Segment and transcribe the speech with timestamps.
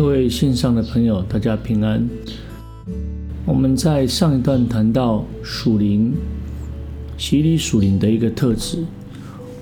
[0.00, 2.08] 各位线上的朋友，大家平安。
[3.44, 6.14] 我们在上一段谈到属灵、
[7.18, 8.82] 洗礼属灵的一个特质，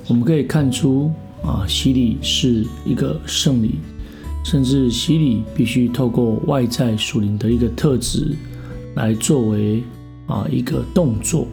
[0.06, 1.11] 我们可以看出
[1.43, 3.80] 啊，洗礼是一个圣礼，
[4.45, 8.36] 甚至洗礼必须透过外在属灵的一个特质
[8.95, 9.83] 来作为
[10.28, 11.48] 啊一个动作，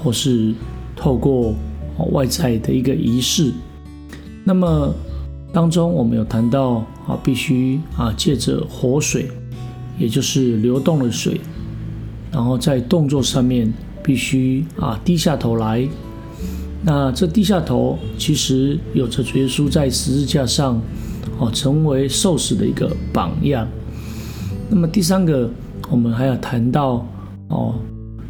[0.00, 0.54] 或是
[0.94, 1.52] 透过
[2.12, 3.52] 外在的一个仪式。
[4.44, 4.94] 那么
[5.52, 9.30] 当中我们有谈到啊，必须啊借着活水。
[9.98, 11.38] 也就是流动的水，
[12.32, 15.86] 然后在动作上面必须啊低下头来。
[16.82, 20.80] 那这低下头其实有着耶稣在十字架上
[21.38, 23.68] 哦成为受死的一个榜样。
[24.70, 25.48] 那么第三个，
[25.90, 27.06] 我们还要谈到
[27.48, 27.74] 哦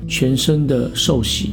[0.09, 1.53] 全身的受洗。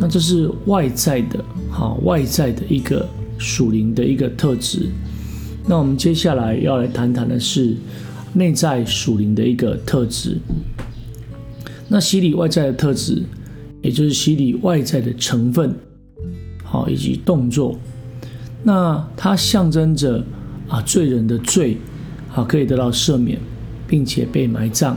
[0.00, 3.06] 那这是外在的，好外在的一个
[3.38, 4.90] 属灵的一个特质。
[5.66, 7.74] 那我们接下来要来谈谈的是。
[8.34, 10.36] 内在属灵的一个特质，
[11.88, 13.22] 那洗礼外在的特质，
[13.80, 15.74] 也就是洗礼外在的成分，
[16.62, 17.76] 好以及动作，
[18.62, 20.22] 那它象征着
[20.68, 21.78] 啊罪人的罪，
[22.28, 23.38] 好可以得到赦免，
[23.88, 24.96] 并且被埋葬。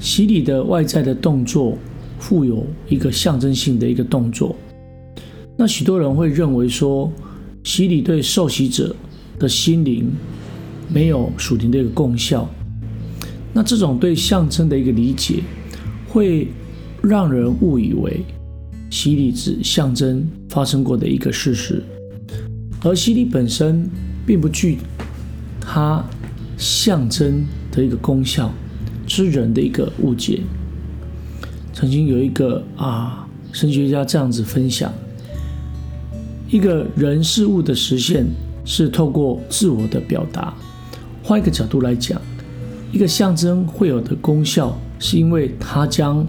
[0.00, 1.76] 洗礼的外在的动作，
[2.18, 4.56] 富有一个象征性的一个动作。
[5.60, 7.12] 那许多人会认为说，
[7.64, 8.96] 洗礼对受洗者
[9.38, 10.10] 的心灵。
[10.92, 12.48] 没有属灵的一个功效，
[13.52, 15.40] 那这种对象征的一个理解，
[16.08, 16.48] 会
[17.00, 18.24] 让人误以为
[18.90, 21.80] 洗礼只象征发生过的一个事实，
[22.82, 23.88] 而洗礼本身
[24.26, 24.78] 并不具
[25.60, 26.04] 它
[26.58, 28.52] 象征的一个功效，
[29.06, 30.40] 是人的一个误解。
[31.72, 34.92] 曾经有一个啊神学家这样子分享：
[36.50, 38.26] 一个人事物的实现
[38.64, 40.52] 是透过自我的表达。
[41.22, 42.20] 换一个角度来讲，
[42.90, 46.26] 一个象征会有的功效，是因为它将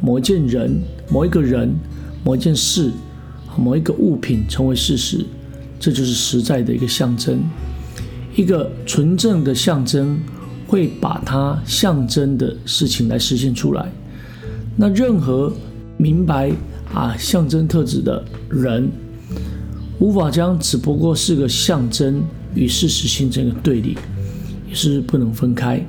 [0.00, 1.72] 某一件人、某一个人、
[2.24, 2.90] 某一件事、
[3.56, 5.24] 某一个物品成为事实，
[5.78, 7.40] 这就是实在的一个象征。
[8.34, 10.18] 一个纯正的象征
[10.66, 13.88] 会把它象征的事情来实现出来。
[14.76, 15.52] 那任何
[15.96, 16.50] 明白
[16.92, 18.90] 啊象征特质的人，
[20.00, 22.20] 无法将只不过是个象征
[22.56, 23.96] 与事实形成一个对立。
[24.68, 25.84] 也是不能分开，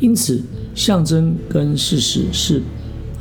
[0.00, 0.42] 因此
[0.74, 2.62] 象征跟事实是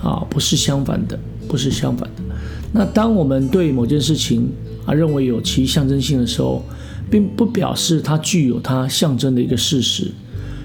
[0.02, 2.24] 啊不是相反的，不是相反的。
[2.72, 4.50] 那当我们对某件事情
[4.86, 6.64] 啊认为有其象征性的时候，
[7.12, 10.10] 并不表示它具有它象征的一个事实。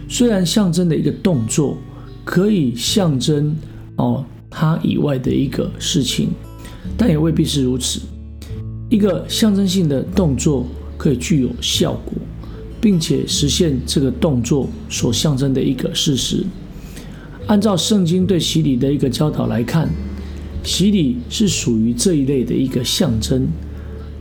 [0.09, 1.77] 虽然象征的一个动作
[2.25, 3.53] 可以象征
[3.97, 6.31] 哦它以外的一个事情，
[6.97, 8.00] 但也未必是如此。
[8.88, 10.66] 一个象征性的动作
[10.97, 12.15] 可以具有效果。
[12.81, 16.44] 并且实现这个动作所象征的一个事实。
[17.48, 19.88] 按照圣经对洗礼的一个教导来看，
[20.62, 23.48] 洗礼是属于这一类的一个象征，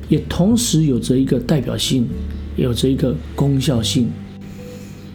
[0.09, 2.07] 也同时有着一个代表性，
[2.55, 4.09] 有着一个功效性。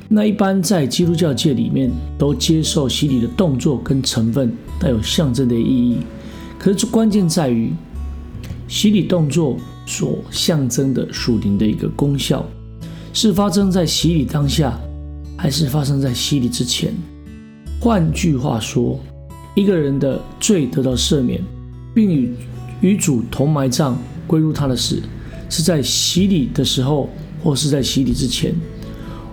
[0.09, 5.97] 那一般在基督教界里面都接受洗礼的动作跟成分带有象征的意义，
[6.61, 7.73] 可是关键在于
[8.72, 12.43] 洗礼动作所象征的属灵的一个功效。
[13.12, 14.81] 是发生在洗礼当下，
[15.37, 16.94] 还是发生在洗礼之前？
[17.78, 18.99] 换句话说，
[19.55, 21.38] 一个人的罪得到赦免，
[21.94, 22.32] 并与
[22.81, 23.94] 与主同埋葬、
[24.27, 25.03] 归入他的死，
[25.50, 27.11] 是在洗礼的时候，
[27.44, 28.55] 或是在洗礼之前。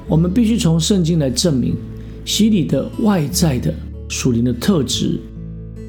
[0.05, 1.77] 我们必须从圣经来证明，
[2.25, 3.73] 洗礼的外在的
[4.09, 5.17] 属灵的特质，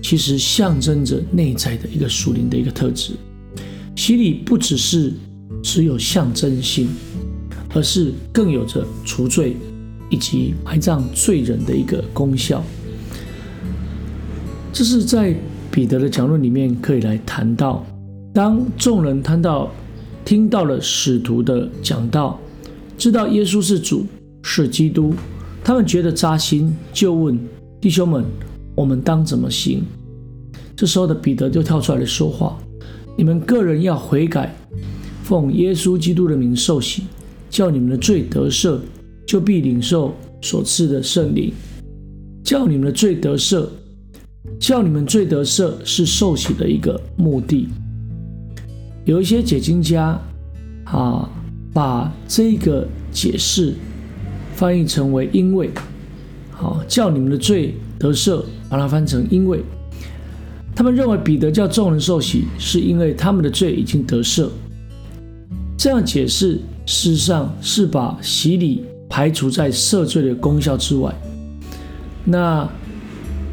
[0.00, 3.14] 其实象征着内在的一个属灵的一个特质。
[4.00, 5.12] 洗礼不只是
[5.62, 6.88] 只有象征性。
[7.72, 9.56] 而是更有着除罪
[10.10, 12.64] 以及埋葬罪人的一个功效。
[14.72, 15.32] 这是在
[15.70, 17.86] 彼得的讲论里面可以来谈到。
[18.34, 19.70] 当众人谈到、
[20.24, 22.40] 听到了使徒的讲道，
[22.98, 24.04] 知道耶稣是主、
[24.42, 25.14] 是基督，
[25.62, 27.38] 他们觉得扎心，就问
[27.80, 28.24] 弟兄们
[28.74, 29.84] ：“我们当怎么行？”
[30.74, 32.58] 这时候的彼得就跳出来说话
[33.16, 34.54] ：“你们个人要悔改，
[35.22, 37.04] 奉耶稣基督的名受洗。”
[37.50, 38.78] 叫你们的罪得赦，
[39.26, 41.52] 就必领受所赐的圣灵。
[42.44, 43.66] 叫你们的罪得赦，
[44.60, 47.68] 叫你们罪得赦是受洗的一个目的。
[49.04, 50.16] 有一些解经家
[50.84, 51.28] 啊，
[51.72, 53.74] 把这个解释
[54.54, 55.70] 翻译成为因为，
[56.52, 59.60] 好叫你们的罪得赦，把它翻成因为。
[60.80, 64.48] 他们认为彼得叫众人受洗，是因为他们的罪已经得赦。
[65.76, 71.14] 这样解释，事实上是把洗礼排除在赦罪的功效之外。
[72.24, 72.66] 那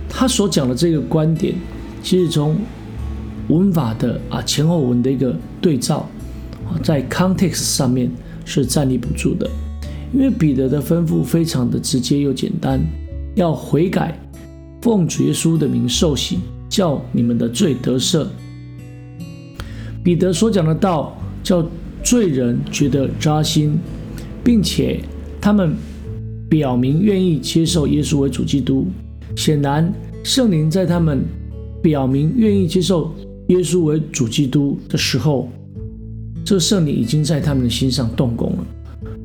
[0.07, 1.53] 他所讲的这个观点，
[2.01, 2.55] 其实从
[3.49, 6.07] 文法的啊前后文的一个对照，
[6.81, 8.09] 在 context 上面
[8.45, 9.45] 是站立不住的，
[10.13, 12.79] 因为彼得的吩咐非常的直接又简单，
[13.35, 14.17] 要悔改，
[14.81, 16.39] 奉主耶稣的名受洗，
[16.77, 18.27] 叫你们的罪得赦。
[20.03, 21.67] 彼得所讲的道，叫
[22.03, 23.79] 罪人觉得扎心，
[24.43, 24.99] 并且
[25.41, 25.75] 他们
[26.47, 28.85] 表明愿意接受耶稣为主基督。
[29.35, 29.91] 显然，
[30.23, 31.25] 圣灵在他们
[31.81, 33.11] 表明愿意接受
[33.47, 35.49] 耶稣为主基督的时候，
[36.45, 38.65] 这圣灵已经在他们的心上动工了。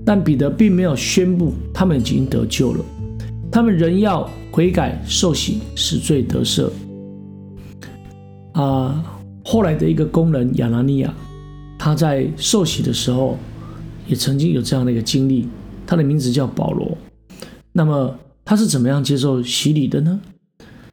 [0.06, 2.82] 但彼得并没有宣布他们已经得救了，
[3.50, 6.70] 他们仍要悔改受洗，使罪得赦。
[8.52, 9.04] 啊，
[9.44, 11.14] 后来的一个工人亚拿尼亚，
[11.78, 13.37] 他在受洗的时候，
[14.06, 15.49] 也曾经有这样的一个经历。
[15.87, 16.96] 他的名字叫保罗。
[17.72, 18.19] 那么。
[18.44, 20.20] 他是怎么样接受洗礼的呢？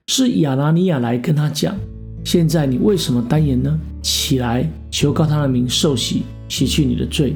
[0.06, 1.76] 是亚拿尼亚来跟他讲
[2.24, 3.80] ：“现在你为什么单言呢？
[4.04, 7.36] 起来，求告他的名，受洗，洗去你的罪。”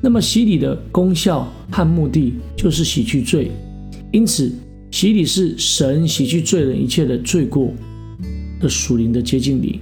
[0.00, 3.50] 那么洗礼的功效和目的就是洗去罪，
[4.10, 4.50] 因此
[4.90, 7.70] 洗礼是神洗去罪人一切的罪过
[8.60, 9.80] 的属灵的接近礼。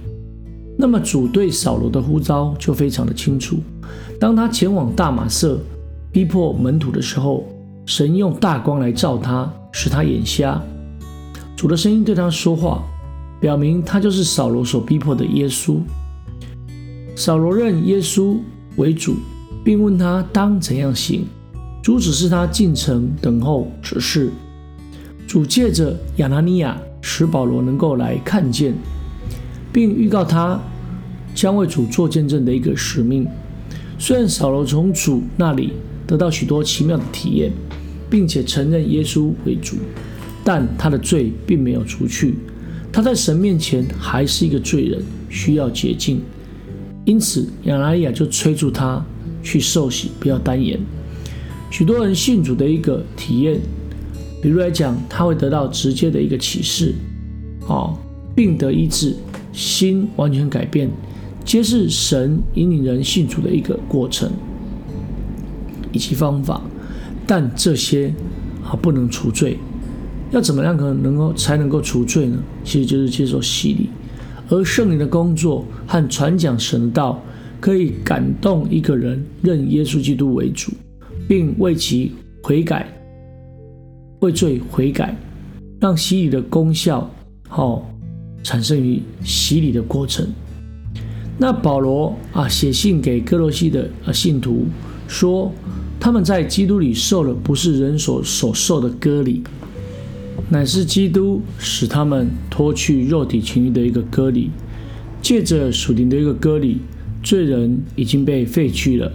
[0.77, 3.57] 那么主对扫罗的呼召就非常的清楚：
[4.19, 5.59] 当他前往大马色
[6.11, 7.45] 逼迫门徒的时候。
[7.87, 10.59] 神用大光来照他，使他眼瞎。
[11.55, 12.83] 主的声音对他说话，
[13.39, 15.77] 表明他就是扫罗所逼迫的耶稣。
[17.15, 18.39] 扫罗认耶稣
[18.77, 19.17] 为主，
[19.63, 21.27] 并问他当怎样行。
[21.83, 24.31] 主指示他进城等候指示。
[25.27, 26.75] 主借着亚拿尼亚
[27.07, 28.73] 使保罗能够来看见，
[29.71, 30.59] 并预告他
[31.35, 33.27] 将为主做见证的一个使命。
[33.99, 35.73] 虽然扫罗从主那里
[36.07, 37.51] 得到许多奇妙的体验。
[38.07, 39.77] 并且承认耶稣为主，
[40.43, 42.35] 但他的罪并没有除去，
[42.91, 46.21] 他在神面前还是一个罪人，需要洁净。
[47.03, 49.03] 因此，亚拿利亚就催促他
[49.41, 50.79] 去受洗，不要单言。
[51.71, 53.59] 许多人信主的一个体验，
[54.45, 56.93] 比如来讲，他会得到直接的一个启示，
[57.67, 57.97] 哦，
[58.35, 59.15] 病得医治，
[59.51, 60.87] 心完全改变，
[61.43, 64.31] 皆是神引领人信主的一个过程
[65.91, 66.61] 以及方法。
[67.25, 68.13] 但这些
[68.63, 69.57] 啊不能除罪，
[70.29, 72.37] 要怎么样可能能够才能够除罪呢？
[72.63, 73.89] 其实就是接受洗礼，
[74.49, 77.19] 而圣灵的工作和传讲神道，
[77.59, 80.71] 可以感动一个人认耶稣基督为主，
[81.27, 82.11] 并为其
[82.43, 82.94] 悔改、
[84.19, 85.15] 为罪悔改，
[85.79, 87.09] 让洗礼的功效
[87.47, 87.89] 好
[88.43, 90.27] 产生于洗礼的过程。
[91.37, 94.65] 那保罗啊写信给哥罗西的啊信徒
[95.07, 95.51] 说。
[95.97, 99.41] 他们在基督里受的不是人所所受的割礼，
[100.49, 104.51] 乃是基督使他们脱去肉体情欲的一个割礼。
[105.19, 106.77] 借着属灵的一个割礼，
[107.23, 109.11] 罪人已经被废去了。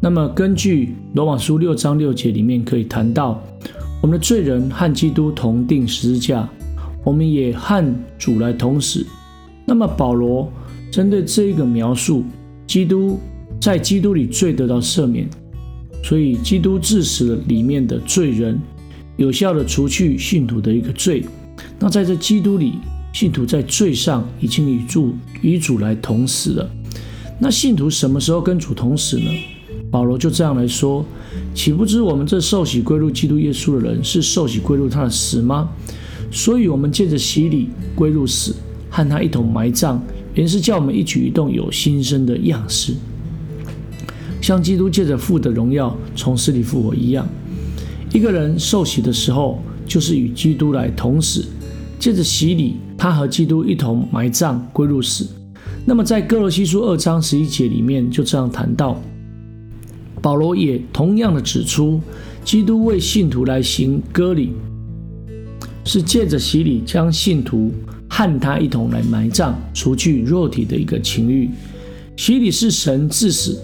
[0.00, 3.40] 那么，根据罗马书六章六节里面可以谈到，
[4.06, 6.48] 我们的罪人和基督同定十字架，
[7.02, 7.84] 我们也和
[8.16, 9.04] 主来同死。
[9.64, 10.48] 那么，保罗
[10.92, 12.24] 针对这一个描述，
[12.68, 13.18] 基督
[13.60, 15.28] 在基督里罪得到赦免。
[16.04, 18.56] 所以，基督致死了里面的罪人，
[19.16, 21.24] 有效的除去信徒的一个罪。
[21.76, 22.74] 那在这基督里，
[23.12, 26.70] 信徒在罪上已经与主与主来同死了。
[27.40, 29.28] 那信徒什么时候跟主同死呢？
[29.96, 31.02] 保罗就这样来说：
[31.54, 35.70] 岂不知我们这受洗归入基督耶稣的人，是受洗归入他的死吗？
[36.30, 38.54] 所以，我们借着洗礼归入死，
[38.90, 39.98] 和他一同埋葬，
[40.34, 42.92] 原是叫我们一举一动有新生的样式。
[44.42, 47.26] 像基督借着父的荣耀从死里复活一样，
[48.12, 51.42] 一个人受洗的时候，就是与基督来同死。
[51.98, 55.26] 借着洗礼，他和基督一同埋葬，归入死。
[55.86, 59.00] 那么，在哥罗西书二章十一节里面就这样谈到，
[60.26, 62.00] 保罗也同样的指出，
[62.44, 64.54] 基督为信徒来行割礼，
[65.84, 67.72] 是借着洗礼将信徒
[68.08, 71.48] 和他一同来埋葬，除去肉体的一个情欲。
[72.16, 73.56] 洗礼是神致死。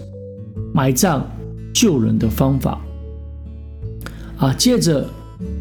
[0.73, 1.29] 埋葬
[1.73, 2.81] 救人的方法
[4.37, 5.05] 啊，借着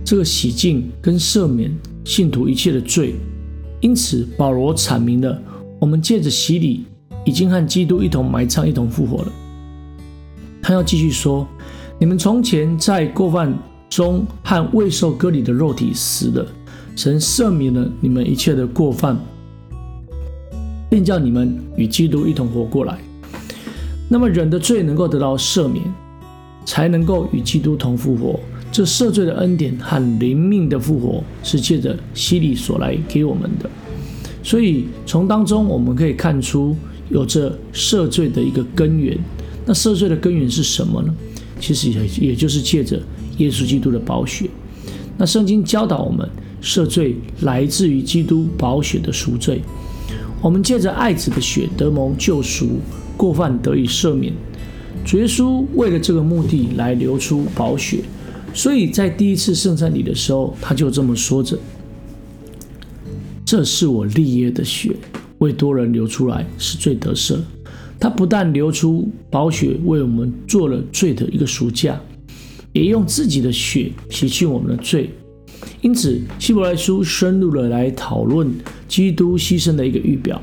[0.05, 1.69] 这个洗净跟赦免
[2.05, 3.17] 信徒一切的罪，
[3.81, 5.37] 因此保罗阐明了，
[5.81, 6.85] 我们借着洗礼
[7.27, 9.33] 已经和基督一同埋葬、一同复活了。
[10.63, 11.47] 他要继续说：
[11.99, 13.53] 你们从前在过犯
[13.91, 16.47] 中和未受割礼的肉体死了，
[16.95, 19.19] 神赦免了你们一切的过犯，
[20.89, 22.97] 便叫你们与基督一同活过来。
[24.09, 25.85] 那么人的罪能够得到赦免，
[26.65, 28.39] 才能够与基督同复活。
[28.71, 33.69] 这赦罪的恩典和灵命的复活，是借着洗礼所来给我们的。
[34.45, 36.77] 所以从当中我们可以看出，
[37.11, 39.19] 有着赦罪的一个根源。
[39.65, 41.15] 那赦罪的根源是什么呢？
[41.61, 43.01] 其实也也就是借着
[43.39, 44.51] 耶稣基督的宝血。
[45.17, 46.29] 那圣经教导我们，
[46.61, 49.63] 赦罪来自于基督宝血的赎罪。
[50.41, 52.81] 我们借着爱子的血得蒙救赎，
[53.17, 54.33] 过犯得以赦免。
[55.05, 58.01] 主耶稣为了这个目的来流出宝血，
[58.53, 61.57] 所以在第一次圣餐礼的时候，他就这么说着
[63.47, 64.91] ：“这是我立约的血，
[65.39, 67.39] 为多人流出来，是罪得赦。”
[68.03, 72.01] 他不但流出宝血为我们做了罪的一个赎价，
[72.73, 75.09] 也用自己的血洗去我们的罪。
[75.83, 78.53] 因此，希伯来书深入的来讨论
[78.89, 80.43] 基督牺牲的一个预表。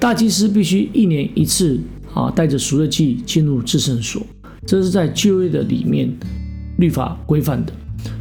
[0.00, 1.78] 大祭司必须一年一次
[2.14, 4.22] 啊，带着赎罪祭进入至圣所，
[4.64, 6.10] 这是在旧约的里面
[6.78, 7.72] 律法规范的。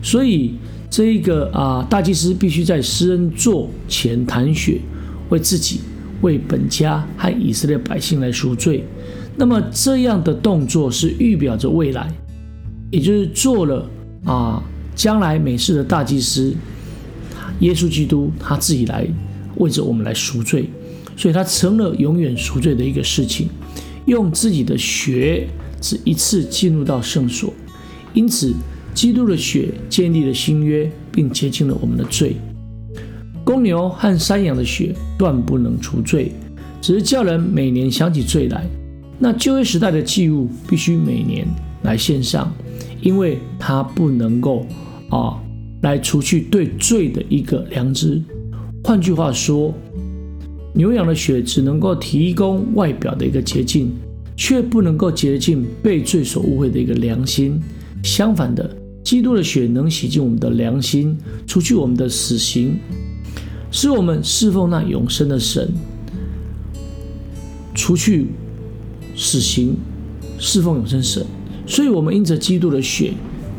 [0.03, 0.55] 所以，
[0.89, 4.81] 这一个啊，大祭司必须在施恩座前弹血，
[5.29, 5.79] 为自己。
[6.21, 8.83] 为本家和以色列百姓来赎罪，
[9.36, 12.12] 那么这样的动作是预表着未来，
[12.91, 13.89] 也就是做了
[14.25, 14.63] 啊，
[14.95, 16.55] 将来美世的大祭司
[17.59, 19.07] 耶稣基督他自己来
[19.57, 20.69] 为着我们来赎罪，
[21.15, 23.50] 所以他成了永远赎罪的一个事情，
[24.05, 25.47] 用自己的血
[25.79, 27.53] 只一次进入到圣所，
[28.13, 28.53] 因此
[28.93, 32.36] 基督的血建立了新约，并洁净了我们的罪。
[33.48, 36.34] 公牛和山羊的血断不能除罪，
[36.82, 38.68] 只是叫人每年想起罪来。
[39.18, 41.48] 那旧约时代的祭物必须每年
[41.84, 42.54] 来献上，
[43.00, 44.68] 因为它不能够
[45.10, 45.42] 啊
[45.82, 48.22] 来除去对罪的一个良知。
[48.84, 49.74] 换句话说，
[50.74, 53.94] 牛羊的血只能够提供外表的一个洁净，
[54.36, 57.58] 却不能够洁净被罪所误会的一个良心。
[58.04, 58.70] 相反的，
[59.06, 62.77] 基督的血能洗净我们的良心，除去我们的死刑。
[63.79, 65.72] 是我们侍奉那永生的神，
[67.75, 68.25] 除去
[69.15, 69.77] 死刑，
[70.39, 71.24] 侍奉永生神。
[71.67, 73.13] 所以，我们因着基督的血，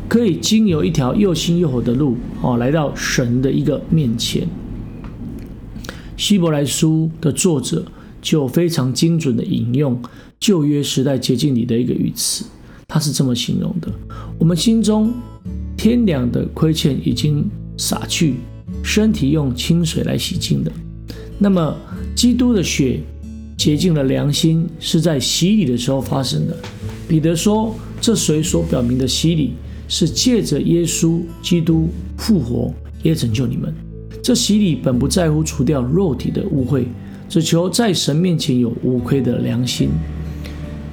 [0.09, 4.45] 可以经由一条又新又火的路，哦，来到神的一个面前。
[6.17, 7.85] 希伯来书的作者
[8.21, 9.97] 就非常精准的引用
[10.37, 12.43] 旧约时代捷径里的一个语词，
[12.89, 13.89] 他是这么形容的：
[14.37, 15.13] 我们心中
[15.77, 18.33] 天良的亏欠已经洒去。
[18.83, 20.71] 身体用清水来洗净的，
[21.37, 21.75] 那么
[22.15, 22.99] 基督的血
[23.55, 26.57] 洁净了良心，是在洗礼的时候发生的。
[27.07, 29.53] 彼得说：“这水所表明的洗礼，
[29.87, 33.73] 是借着耶稣基督复活，也拯救你们。
[34.23, 36.85] 这洗礼本不在乎除掉肉体的污秽，
[37.27, 39.89] 只求在神面前有无愧的良心。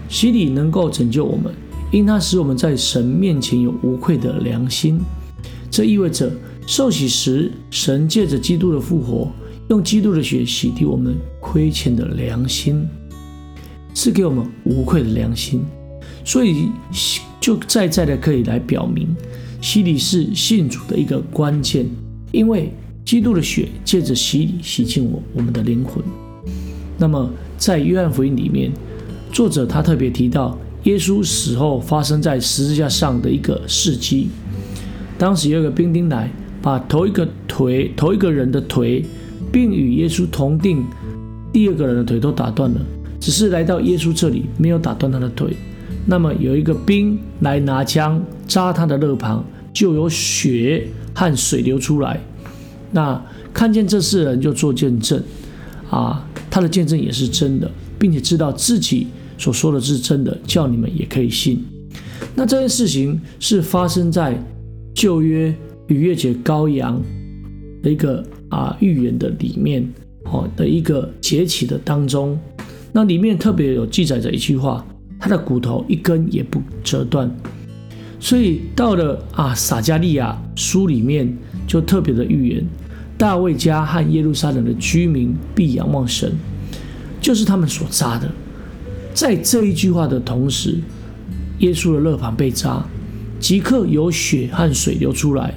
[0.09, 1.53] 洗礼能够拯救我们，
[1.91, 5.01] 因它使我们在神面前有无愧的良心。
[5.71, 6.31] 这意味着。”
[6.67, 9.31] 受洗时，神借着基督的复活，
[9.69, 12.85] 用基督的血洗涤我们亏欠的良心，
[13.95, 15.65] 赐给我们无愧的良心。
[16.25, 16.71] 所以，
[17.41, 19.15] 就再再的可以来表明，
[19.61, 21.87] 洗礼是信主的一个关键，
[22.33, 22.73] 因为
[23.05, 26.03] 基督的血借着洗礼洗净我我们的灵魂。
[26.99, 28.73] 那么，在约翰福音里面，
[29.31, 34.31] 作者他特别提到耶稣死后发生在十字架上的一个事迹。
[35.17, 36.29] 当时有一个兵丁来。
[36.67, 39.05] 把头一个腿、头一个人的腿，
[39.53, 40.85] 并与耶稣同定
[41.53, 42.81] 第二个人的腿都打断了，
[43.21, 45.57] 只是来到耶稣这里没有打断他的腿。
[46.07, 52.21] 那么有一个兵来拿枪扎他的肋旁，就有血和水流出来。
[52.91, 55.23] 那看见这四人就做见证，
[55.89, 59.07] 啊，他的见证也是真的，并且知道自己
[59.39, 61.65] 所说的是真的，叫你们也可以信。
[62.35, 64.37] 那这件事情是发生在
[64.93, 65.55] 旧约。
[65.89, 67.01] 逾越节羔羊
[67.83, 69.87] 的一个啊预言的里面
[70.25, 72.39] 哦的一个节气的当中，
[72.93, 74.85] 那里面特别有记载着一句话：
[75.19, 77.31] 他的骨头一根也不折断。
[78.19, 81.33] 所以到了啊撒加利亚书里面
[81.67, 82.67] 就特别的预言，
[83.17, 86.33] 大卫家和耶路撒冷的居民必仰望神，
[87.21, 88.29] 就是他们所扎的。
[89.15, 90.79] 在这一句话的同时，
[91.61, 92.85] 耶稣的肋旁被扎，
[93.39, 95.55] 即刻有血和水流出来。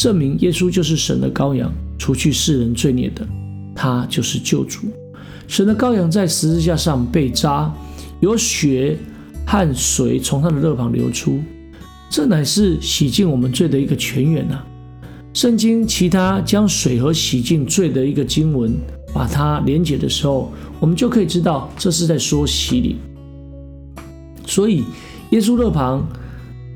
[0.00, 3.28] 证明耶稣就是神的羔羊，除去世人罪孽的，
[3.74, 4.86] 他就是救主。
[5.46, 7.70] 神的羔羊在十字架上被扎，
[8.20, 8.96] 有血
[9.46, 11.42] 和水从他的肋旁流出，
[12.08, 14.62] 这乃是洗净我们罪的一个泉源呐。
[15.34, 18.74] 圣经其他将水和洗净罪的一个经文，
[19.12, 22.96] 把它连结的时候，我们就可以知道这是在说洗礼。
[24.46, 24.82] 所以
[25.28, 26.08] 耶稣肋旁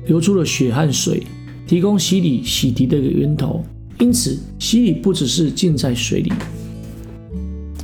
[0.05, 1.23] 流出了血和水，
[1.67, 3.63] 提供洗礼洗涤的一个源头。
[3.97, 6.29] 因此，洗礼不只是浸在水里，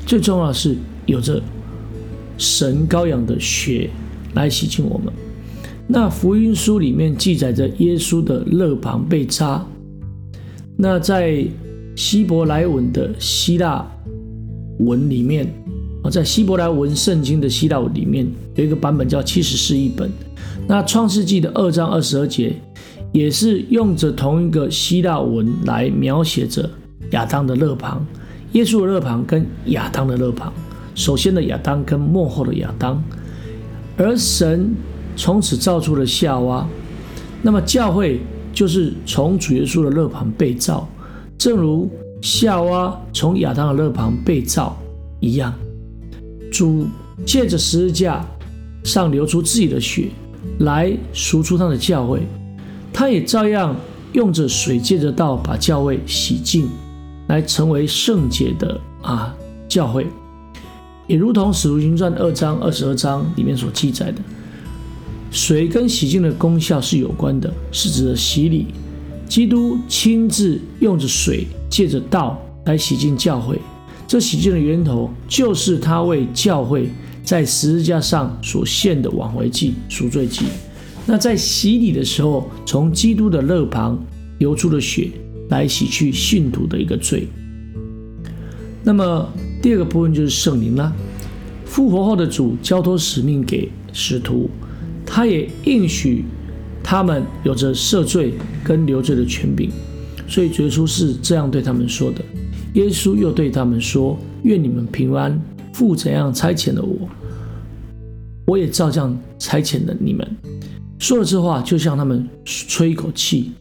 [0.06, 1.42] 最重要的是有着
[2.38, 3.90] 神羔羊的血
[4.34, 5.14] 来洗净我们。
[5.88, 9.66] 那福音书里面记载着耶稣的肋旁被扎。
[10.76, 11.46] 那在
[11.96, 13.90] 希伯来文的希腊
[14.80, 15.48] 文里面
[16.04, 20.12] 啊，在希伯来文圣经的希腊文里面有一个版本叫七十四译本。
[20.68, 22.54] 那创世纪的二章二十二节。
[23.12, 26.70] 也是用着同一个希腊文来描写着
[27.12, 28.06] 亚当的肋旁，
[28.54, 30.52] 耶稣的肋旁跟亚当的肋旁，
[30.96, 33.04] 首先的亚当跟幕后的亚当，
[33.98, 34.74] 而神
[35.16, 36.66] 从此造出了夏娃，
[37.42, 38.22] 那么教会
[38.54, 40.88] 就是从主耶稣的肋旁被造，
[41.38, 41.90] 正如
[42.22, 44.78] 夏娃从亚当的肋旁被造
[45.20, 45.54] 一样，
[46.50, 46.86] 主
[47.26, 48.26] 借着十字架
[48.86, 50.08] 上流出自己的血
[50.60, 52.22] 来赎出他的教会。
[52.94, 53.76] 他也照样
[54.14, 56.70] 用着水借着道把教会洗净，
[57.28, 59.34] 来成为圣洁的啊
[59.68, 60.06] 教会，
[61.08, 64.22] 也如同使徒行传二章二十二章里面所记载的，
[65.32, 68.68] 水跟洗净的功效是有关的，是指的洗礼。
[69.30, 73.58] 基督亲自用着水借着道来洗净教会，
[74.06, 76.90] 这洗净的源头就是他为教会
[77.24, 80.48] 在十字架上所献的挽回祭、赎罪祭。
[81.06, 84.00] 那在洗礼的时候，从基督的肋旁
[84.40, 85.10] 流出了血，
[85.50, 87.28] 来洗去信徒的一个罪。
[88.84, 89.28] 那么
[89.62, 90.94] 第二个部分就是圣灵啦。
[91.66, 94.50] 复活后的主交托使命给使徒，
[95.06, 96.26] 他也应许
[96.84, 99.70] 他们有着赦罪跟留罪的权柄。
[100.28, 102.24] 所以耶稣是这样对他们说的。
[102.74, 105.40] 耶稣又对他们说：“愿你们平安。
[105.74, 107.10] 父怎样差遣了我，
[108.46, 110.26] 我也照这样差遣了你们。”
[111.02, 113.54] 说了这话，就像他们吹一口气，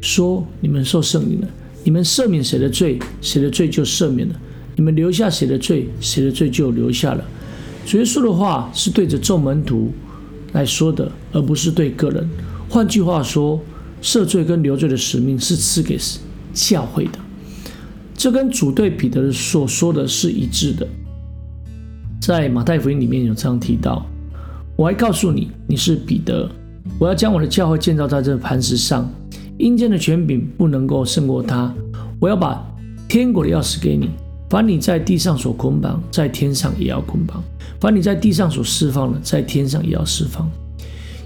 [0.00, 1.48] 说：“你们受圣灵了，
[1.84, 4.34] 你们赦免谁的罪，谁的罪就赦免了；
[4.74, 7.22] 你们留下谁的罪，谁的罪就留下了。”
[7.84, 9.92] 主耶稣的话是对着众门徒
[10.54, 12.26] 来说的，而不是对个人。
[12.70, 13.60] 换句话说，
[14.00, 15.98] 赦罪跟留罪的使命是赐给
[16.54, 17.18] 教会的。
[18.16, 20.88] 这跟主对彼得所说的是一致的。
[22.22, 24.06] 在马太福音里面有这样提到。
[24.76, 26.50] 我还告诉你，你是彼得，
[26.98, 29.08] 我要将我的教会建造在这磐石上，
[29.56, 31.72] 阴间的权柄不能够胜过他。
[32.18, 32.60] 我要把
[33.08, 34.10] 天国的钥匙给你，
[34.50, 37.40] 凡你在地上所捆绑，在天上也要捆绑；
[37.80, 40.50] 凡你在地上所释放的，在天上也要释放。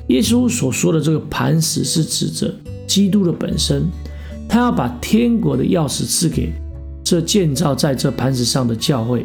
[0.09, 2.55] 耶稣所说的这个磐石，是指着
[2.87, 3.85] 基督的本身，
[4.47, 6.53] 他要把天国的钥匙赐给
[7.03, 9.25] 这建造在这磐石上的教会，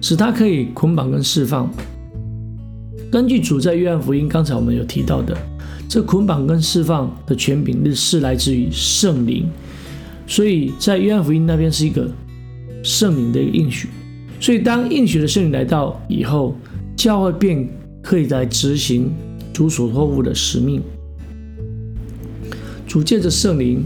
[0.00, 1.70] 使他可以捆绑跟释放。
[3.10, 5.36] 根据主在约翰福音，刚才我们有提到的，
[5.88, 9.50] 这捆绑跟释放的权柄是来自于圣灵，
[10.28, 12.08] 所以在约翰福音那边是一个
[12.84, 13.88] 圣灵的一个应许，
[14.38, 16.54] 所以当应许的圣灵来到以后，
[16.94, 17.68] 教会便
[18.00, 19.10] 可以来执行
[19.52, 20.80] 主所托付的使命。
[22.86, 23.82] 主借着圣灵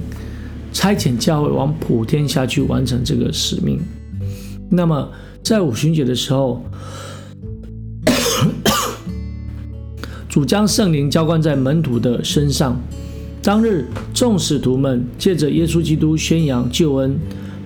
[0.70, 3.80] 差遣教会往普天下去完成这个使命。
[4.68, 5.10] 那么
[5.42, 6.62] 在五旬节的时候。
[10.34, 12.76] 主将圣灵浇灌在门徒的身上。
[13.40, 17.16] 当日，众使徒们借着耶稣基督宣扬救恩，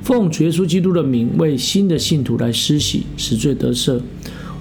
[0.03, 3.99] 奉主耶稣基督的名为新的信徒来施洗，使罪得赦。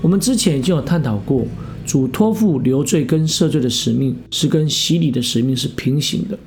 [0.02, 1.46] 我们之前已经有探讨过，
[1.86, 6.40] 主托付留罪跟赦罪的使命是跟洗礼的使命是平行的。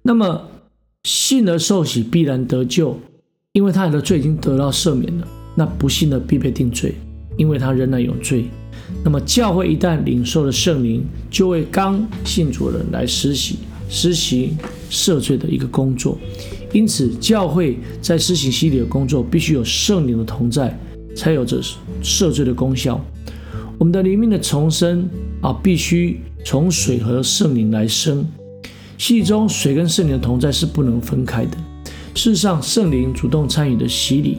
[0.00, 0.40] 那么，
[1.02, 2.98] 信而受洗必然得救，
[3.52, 5.28] 因为他的罪已经得到赦免了。
[5.54, 6.94] 那不信的必被定罪，
[7.36, 8.46] 因为他仍然有罪。
[9.02, 13.56] 那么教会一旦领受了圣灵，就为刚信主的人来实习、
[13.88, 14.56] 实行
[14.90, 16.18] 赦罪的一个工作。
[16.72, 20.78] 因此，教会在施行洗礼的工作，必须有圣灵的同在，
[21.16, 21.60] 才有着
[22.02, 23.00] 赦罪的功效。
[23.78, 25.08] 我们的灵命的重生
[25.40, 28.24] 啊，必须从水和圣灵来生。
[28.98, 31.56] 戏中水跟圣灵的同在是不能分开的。
[32.14, 34.38] 事实上，圣灵主动参与的洗礼，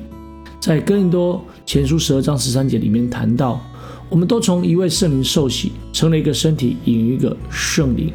[0.60, 3.60] 在更多前书十二章十三节里面谈到。
[4.12, 8.12] 我们都从一位圣灵受洗，成了一个身体，引一个圣灵。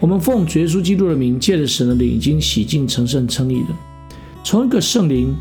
[0.00, 3.78] 我们奉耶稣基督的名，借着神的灵，已经洗净、成圣、称义了。
[4.42, 5.34] 从一个圣灵，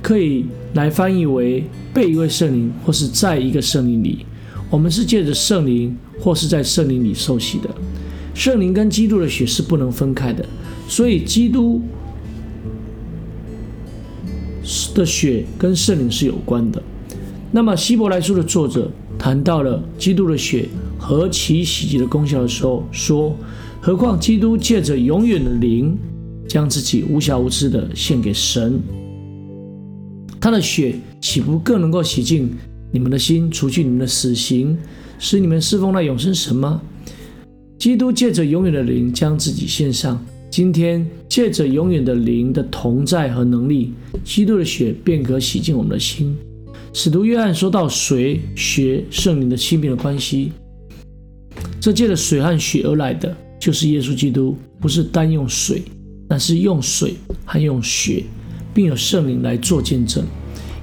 [0.00, 4.24] 可以来翻译为被一位圣灵，或是在一个圣灵里。
[4.70, 7.68] 我们是借着圣灵，或是在圣灵里受洗的。
[8.34, 10.46] 圣灵跟基督的血是不能分开的，
[10.86, 11.82] 所以基督
[14.94, 16.80] 的血跟圣灵是有关的。
[17.52, 23.36] 那么希伯来书的作者谈到了基督的血和其洗净的功效的时候，说：
[23.80, 25.98] 何况基督借着永远的灵，
[26.48, 28.80] 将自己无瑕无疵的献给神，
[30.40, 32.48] 他的血岂不更能够洗净
[32.92, 34.78] 你们的心，除去你们的死刑，
[35.18, 36.80] 使你们侍奉那永生神吗？
[37.78, 40.24] 基督借着永远的灵将自己献上。
[40.50, 43.92] 今天借着永远的灵的同在和能力，
[44.24, 46.36] 基督的血便可洗净我们的心。
[46.92, 50.50] 使徒约翰说到水、血、圣灵的亲密的关系，
[51.80, 55.82] 这借着水和血而来的，就是耶稣基督，不是单用水，
[56.28, 58.24] 但是用水和用血，
[58.74, 60.24] 并有圣灵来做见证。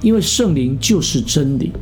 [0.00, 1.72] 因为圣灵就是真理，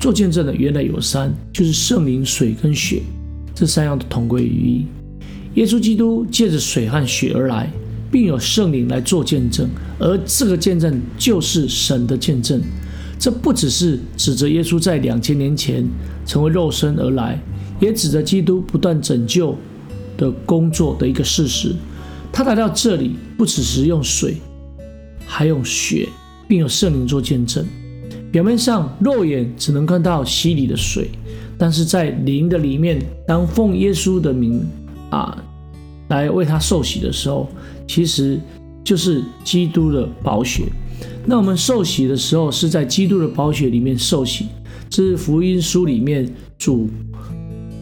[0.00, 3.00] 做见证的原来有三，就是圣灵、水跟血，
[3.54, 4.86] 这三样都同归于一。
[5.54, 7.70] 耶稣基督借着水和血而来，
[8.10, 9.68] 并有圣灵来做见证，
[10.00, 12.60] 而这个见证就是神的见证。
[13.22, 15.88] 这不只是指着耶稣在两千年前
[16.26, 17.40] 成为肉身而来，
[17.78, 19.56] 也指着基督不断拯救
[20.16, 21.72] 的工作的一个事实。
[22.32, 24.38] 他来到这里，不只是用水，
[25.24, 26.08] 还用血，
[26.48, 27.64] 并有圣灵做见证。
[28.32, 31.08] 表面上肉眼只能看到洗礼的水，
[31.56, 34.66] 但是在灵的里面，当奉耶稣的名。
[35.10, 35.40] 啊，
[36.08, 37.48] 来为他受洗的时候，
[37.86, 38.40] 其实
[38.82, 40.64] 就是基督的宝血。
[41.26, 44.46] 那我们受洗的时候，是在基督的宝血里面受洗。
[44.88, 46.88] 这是福音书里面主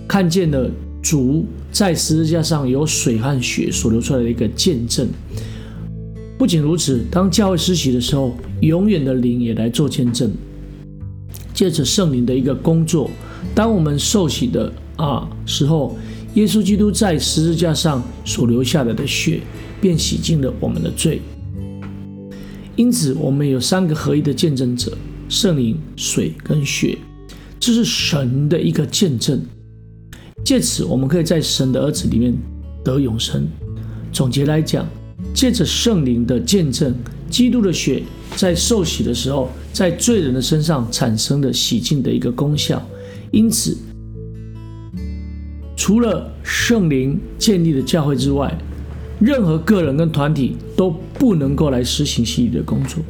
[0.07, 0.71] 看见的
[1.03, 5.09] 主在十字架上有水和血所流出来的一个见证。
[6.39, 10.31] 不仅如此，当教会施洗的时候，永远的灵也来做见证，
[11.53, 13.11] 借着圣灵的一个工作，
[13.55, 15.97] 当我们受洗的啊时候。
[16.35, 19.41] 耶稣基督在十字架上所留下来的血，
[19.81, 21.21] 便洗净了我们的罪。
[22.81, 24.97] 因此，我们有三个合一的见证者：
[25.29, 26.97] 圣灵、水跟血。
[27.59, 29.39] 这是神的一个见证。
[30.43, 32.33] 借此，我们可以在神的儿子里面
[32.83, 33.47] 得永生。
[34.11, 34.89] 总结来讲，
[35.35, 36.95] 借着圣灵的见证，
[37.29, 38.03] 基督的血
[38.35, 42.83] 在受洗的时候，在罪人的身上产生的洗净的一个功效。
[43.31, 43.77] 因此。
[45.77, 48.57] 除了圣灵建立的教会之外，
[49.21, 53.03] 任何个人跟团体都不能够来实行洗礼的工作。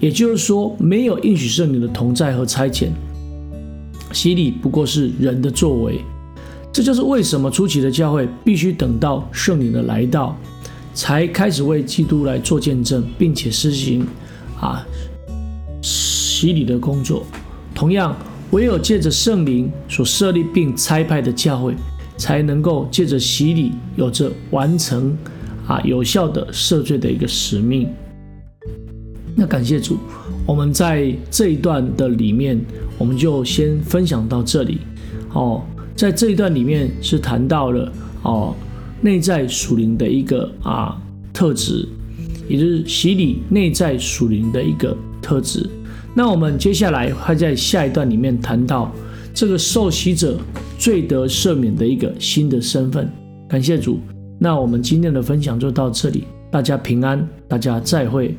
[0.00, 2.88] 也就是说，没有应许圣灵的同在和差遣，
[4.12, 6.00] 洗礼不过是人的作为。
[6.72, 10.36] 这就是为什么初期的教会必须等到圣灵的来到，
[10.94, 14.06] 才开始为基督来做见证，并且实行
[14.60, 14.86] 啊
[15.82, 17.26] 洗礼的工作。
[17.74, 18.16] 同样，
[18.52, 21.74] 唯有借着圣灵所设立并差派的教会。
[22.16, 25.16] 才能够借着洗礼，有着完成
[25.68, 27.88] 啊有效的赦罪的一个使命。
[29.36, 29.96] 那感谢主，
[30.44, 32.60] 我们在这一段的里面，
[32.98, 34.78] 我们就先分享到这里。
[35.32, 35.62] 哦，
[35.94, 38.56] 在这一段里面是谈到了哦
[39.00, 41.00] 内在属灵的一个啊
[41.32, 41.86] 特质，
[42.48, 45.64] 也就是洗礼内在属灵的一个特质。
[46.14, 48.90] 那我们接下来会在下一段里面谈到。
[49.34, 50.36] 这个受洗者
[50.80, 53.08] 最得赦免的一个新的身份，
[53.48, 54.00] 感谢主。
[54.38, 58.36] 那我们今天的分享就到这里，大家平安，大家再会。